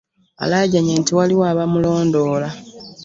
Alaajanye 0.43 0.93
nti 1.01 1.11
waliwo 1.17 1.43
abamulondoola. 1.51 2.49